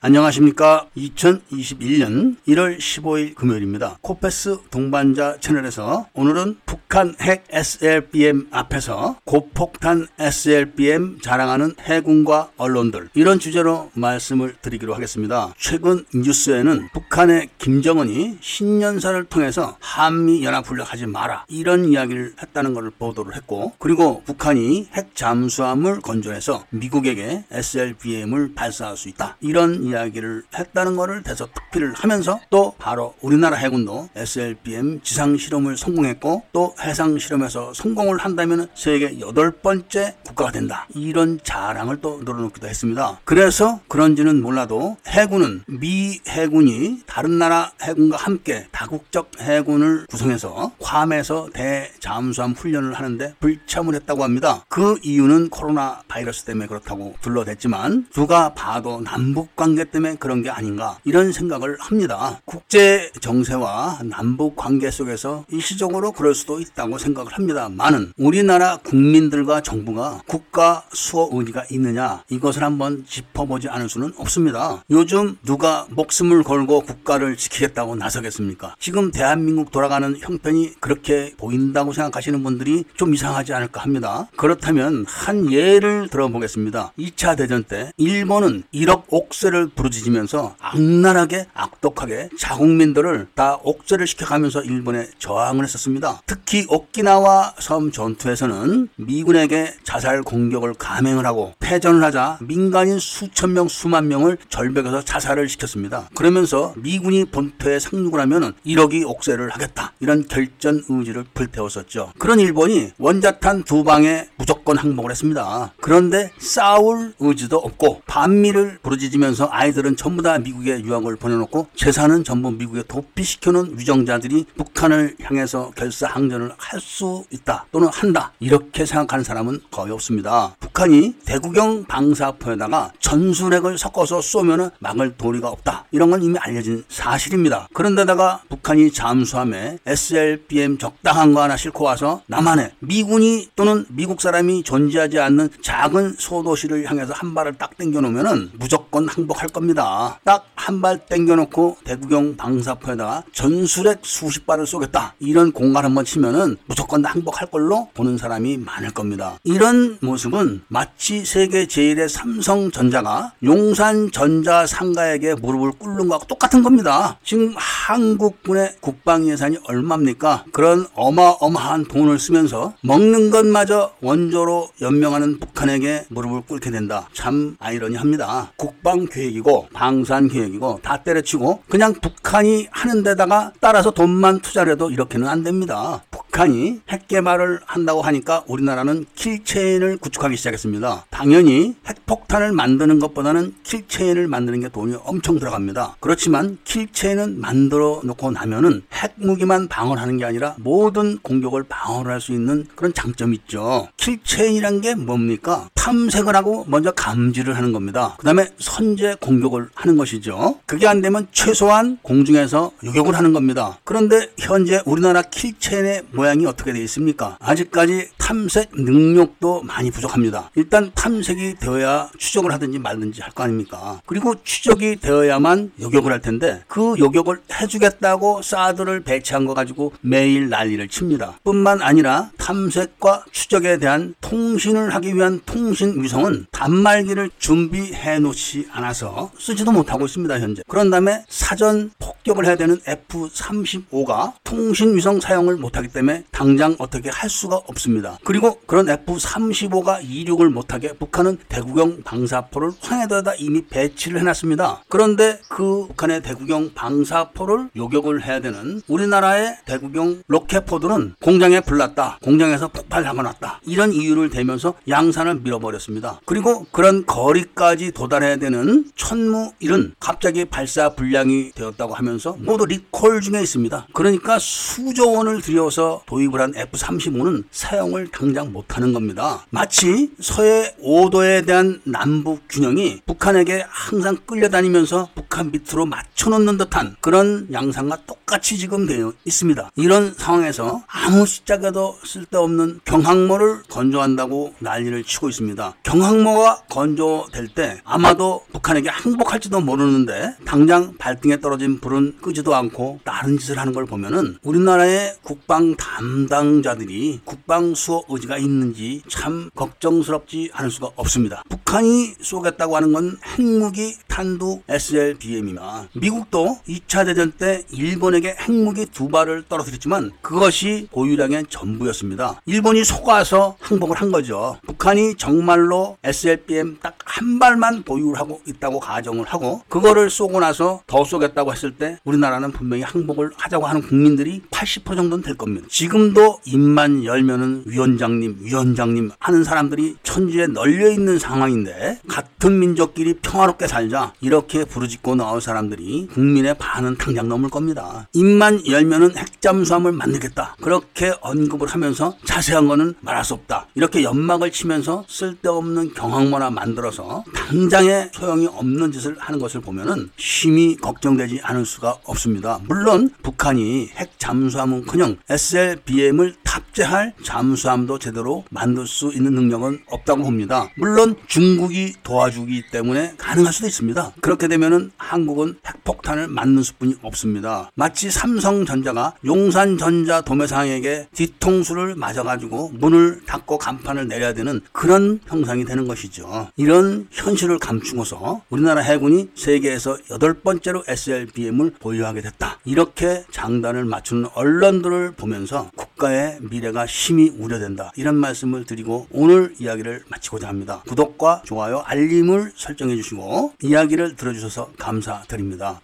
[0.00, 0.86] 안녕하십니까.
[0.96, 3.98] 2021년 1월 15일 금요일입니다.
[4.00, 13.90] 코페스 동반자 채널에서 오늘은 북한 핵 SLBM 앞에서 고폭탄 SLBM 자랑하는 해군과 언론들 이런 주제로
[13.94, 15.52] 말씀을 드리기로 하겠습니다.
[15.58, 22.90] 최근 뉴스에는 북한의 김정은이 신년사를 통해서 한미 연합 훈련 하지 마라 이런 이야기를 했다는 것을
[22.90, 30.96] 보도를 했고 그리고 북한이 핵 잠수함을 건조해서 미국에게 SLBM을 발사할 수 있다 이런 이야기를 했다는
[30.96, 37.72] 것을 대서 특필을 하면서 또 바로 우리나라 해군도 SLBM 지상 실험을 성공했고 또 해상 실험에서
[37.74, 40.86] 성공을 한다면 세계 여덟 번째 국가가 된다.
[40.94, 43.20] 이런 자랑을 또 늘어놓기도 했습니다.
[43.24, 52.52] 그래서 그런지는 몰라도 해군은 미 해군이 다른 나라 해군과 함께 다국적 해군을 구성해서 괌에서 대잠수함
[52.52, 54.64] 훈련을 하는데 불참을 했다고 합니다.
[54.68, 60.98] 그 이유는 코로나 바이러스 때문에 그렇다고 둘러댔지만 누가 봐도 남북 관계 때문에 그런 게 아닌가
[61.04, 62.40] 이런 생각을 합니다.
[62.44, 67.68] 국제 정세와 남북 관계 속에서 일시적으로 그럴 수도 있다고 생각을 합니다.
[67.68, 74.82] 많은 우리나라 국민들과 정부가 국가 수호 의지가 있느냐 이것을 한번 짚어보지 않을 수는 없습니다.
[74.90, 78.74] 요즘 누가 목숨을 걸고 국가를 지키겠다고 나서겠습니까?
[78.78, 84.28] 지금 대한민국 돌아가는 형편이 그렇게 보인다고 생각하시는 분들이 좀 이상하지 않을까 합니다.
[84.36, 86.92] 그렇다면 한 예를 들어보겠습니다.
[86.98, 95.64] 2차 대전 때 일본은 1억 옥새를 부르짖으면서 악랄하게 악독하게 자국민들을 다 옥죄를 시켜가면서 일본에 저항을
[95.64, 96.22] 했었습니다.
[96.26, 104.08] 특히 오키나와 섬 전투에서는 미군에게 자살 공격을 감행을 하고 패전을 하자 민간인 수천 명 수만
[104.08, 106.08] 명을 절벽에서 자살을 시켰습니다.
[106.14, 112.12] 그러면서 미군이 본토에 상륙을 하면 1억이 옥새를 하겠다 이런 결전 의지를 불태웠었죠.
[112.18, 115.72] 그런 일본이 원자탄 두 방에 무조건 항복을 했습니다.
[115.80, 122.84] 그런데 싸울 의지도 없고 반미를 부르짖으면서 아이들은 전부 다 미국에 유학을 보내놓고 재산은 전부 미국에
[122.86, 130.54] 도피시켜놓은 위정자들이 북한을 향해서 결사항전을 할 수 있다 또는 한다 이렇게 생각하는 사람은 거의 없습니다.
[130.60, 137.68] 북한이 대구경 방사포에다가 전술핵을 섞어서 쏘면 막을 도리가 없다 이런 건 이미 알려진 사실입니다.
[137.72, 145.18] 그런데다가 북한이 잠수함에 SLBM 적당한 거 하나 싣고 와서 남한에 미군이 또는 미국 사람이 존재하지
[145.18, 150.18] 않는 작은 소도시를 향해서 한 발을 딱 당겨놓으면 무조건 항복할 겁니다.
[150.24, 155.14] 딱 한발 당겨놓고 대구경 방사포에다가 전술핵 수십 발을 쏘겠다.
[155.18, 159.38] 이런 공간 한번 치면은 무조건 항복할 걸로 보는 사람이 많을 겁니다.
[159.44, 167.18] 이런 모습은 마치 세계 제1의 삼성전자가 용산전자 상가에게 무릎을 꿇는 것과 똑같은 겁니다.
[167.24, 170.44] 지금 한국군의 국방 예산이 얼마입니까?
[170.52, 177.08] 그런 어마어마한 돈을 쓰면서 먹는 것마저 원조로 연명하는 북한에게 무릎을 꿇게 된다.
[177.12, 178.52] 참 아이러니합니다.
[178.56, 184.90] 국방 계획이 고 방산 계획이고 다 때려치고 그냥 북한이 하는 데다가 따라서 돈만 투자를 해도
[184.90, 186.02] 이렇게는 안 됩니다.
[186.10, 191.06] 북한이 핵 개발을 한다고 하니까 우리나라는 킬체인을 구축하기 시작했습니다.
[191.10, 195.96] 당연히 핵폭탄을 만드는 것보다는 킬체인을 만드는 게 돈이 엄청 들어갑니다.
[196.00, 202.66] 그렇지만 킬체인은 만들어 놓고 나면은 핵무기만 방어하는 게 아니라 모든 공격을 방어를 할 수 있는
[202.74, 203.86] 그런 장점이 있죠.
[204.08, 205.68] kill chain이란 게 뭡니까?
[205.74, 208.16] 탐색을 하고 먼저 감지를 하는 겁니다.
[208.18, 210.58] 그 다음에 선제 공격을 하는 것이죠.
[210.66, 213.78] 그게 안 되면 최소한 공중에서 요격을 하는 겁니다.
[213.84, 217.36] 그런데 현재 우리나라 kill chain의 모양이 어떻게 되어 있습니까?
[217.40, 220.50] 아직까지 탐색 능력도 많이 부족합니다.
[220.54, 224.00] 일단 탐색이 되어야 추적을 하든지 말든지 할 거 아닙니까?
[224.06, 230.88] 그리고 추적이 되어야만 요격을 할 텐데 그 요격을 해주겠다고 사드를 배치한 거 가지고 매일 난리를
[230.88, 231.38] 칩니다.
[231.44, 239.72] 뿐만 아니라 탐색과 추적에 대한 통신을 하기 위한 통신 위성은 단말기를 준비해 놓지 않아서 쓰지도
[239.72, 240.62] 못하고 있습니다, 현재.
[240.68, 241.90] 그런 다음에 사전
[242.28, 248.18] 폭격을 해야 되는 F-35가 통신 위성 사용을 못하기 때문에 당장 어떻게 할 수가 없습니다.
[248.24, 254.84] 그리고 그런 F-35가 이륙을 못하게 북한은 대구경 방사포를 황해도에다 이미 배치를 해놨습니다.
[254.88, 262.18] 그런데 그 북한의 대구경 방사포를 요격을 해야 되는 우리나라의 대구경 로켓포들은 공장에 불났다.
[262.22, 263.60] 공장에서 폭발하고 났다.
[263.64, 266.20] 이런 이유를 대면서 양산을 밀어버렸습니다.
[266.24, 273.40] 그리고 그런 거리까지 도달해야 되는 천무 일은 갑자기 발사 불량이 되었다고 하면서 모두 리콜 중에
[273.40, 273.88] 있습니다.
[273.92, 279.44] 그러니까 수조 원을 들여서 도입을 한 F-35는 사용을 당장 못하는 겁니다.
[279.50, 287.98] 마치 서해 5도에 대한 남북 균형이 북한에게 항상 끌려다니면서 북한 밑으로 맞춰놓는 듯한 그런 양상과
[288.06, 289.70] 똑같 똑같이 지금 되어 있습니다.
[289.76, 295.74] 이런 상황에서 아무 시작에도 쓸데없는 경항모를 건조한다고 난리를 치고 있습니다.
[295.82, 303.58] 경항모가 건조될 때 아마도 북한에게 항복할지도 모르는데 당장 발등에 떨어진 불은 끄지도 않고 다른 짓을
[303.58, 311.42] 하는 걸 보면은 우리나라의 국방 담당자들이 국방 수호 의지가 있는지 참 걱정스럽지 않을 수가 없습니다.
[311.48, 319.44] 북한이 쏘겠다고 하는 건 핵무기 탄두 SLBM이나 미국도 2차 대전 때 일본에게 핵무기 두 발을
[319.48, 322.40] 떨어뜨렸지만 그것이 보유량의 전부였습니다.
[322.46, 324.58] 일본이 속아서 항복을 한 거죠.
[324.66, 331.52] 북한이 정말로 SLBM 딱 한 발만 보유하고 있다고 가정을 하고 그거를 쏘고 나서 더 쏘겠다고
[331.52, 335.66] 했을 때 우리나라는 분명히 항복을 하자고 하는 국민들이 80% 정도는 될 겁니다.
[335.70, 344.12] 지금도 입만 열면은 위원장님, 위원장님 하는 사람들이 천지에 널려 있는 상황인데 같은 민족끼리 평화롭게 살자
[344.20, 348.08] 이렇게 부르짖고 나온 사람들이 국민의 반은 당장 넘을 겁니다.
[348.12, 350.56] 입만 열면은 핵잠수함을 만들겠다.
[350.60, 353.66] 그렇게 언급을 하면서 자세한 거는 말할 수 없다.
[353.74, 361.40] 이렇게 연막을 치면서 쓸데없는 경항모나 만들어서 당장에 소용이 없는 짓을 하는 것을 보면은 심히 걱정되지
[361.42, 362.60] 않을 수가 없습니다.
[362.66, 370.68] 물론 북한이 핵 잠수함은커녕 SLBM을 탑재할 잠수함도 제대로 만들 수 있는 능력은 없다고 봅니다.
[370.76, 374.12] 물론 중국이 도와주기 때문에 가능할 수도 있습니다.
[374.20, 377.70] 그렇게 되면은 한국은 핵폭탄을 맞는 수뿐이 없습니다.
[377.74, 386.48] 마치 삼성전자가 용산전자 도매상에게 뒤통수를 맞아가지고 문을 닫고 간판을 내려야 되는 그런 형상이 되는 것이죠.
[386.56, 392.58] 이런 현실을 감추고서 우리나라 해군이 세계에서 여덟 번째로 SLBM을 보유하게 됐다.
[392.64, 397.92] 이렇게 장단을 맞추는 언론들을 보면서 국가의 미래가 심히 우려된다.
[397.96, 400.82] 이런 말씀을 드리고 오늘 이야기를 마치고자 합니다.
[400.86, 405.76] 구독과 좋아요, 알림을 설정해 주시고 이야기를 들어주셔서 감사드립니다.